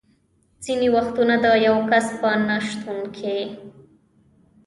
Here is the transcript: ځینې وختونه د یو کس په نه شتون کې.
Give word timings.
ځینې 0.63 0.87
وختونه 0.95 1.35
د 1.45 1.47
یو 1.67 1.77
کس 1.89 2.07
په 2.19 2.29
نه 2.47 2.57
شتون 2.67 2.99
کې. 3.17 3.37